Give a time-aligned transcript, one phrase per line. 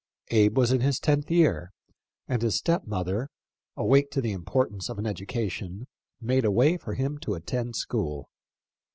[0.31, 1.71] Abe was in his tenth year,
[2.27, 3.29] and his stepmother,
[3.77, 5.85] awake to the importance of an educa tion,
[6.19, 8.27] made a way for him to attend school.